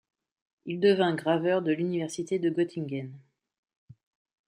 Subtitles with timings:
[0.65, 3.11] Il devint graveur de l'Université de Göttingen.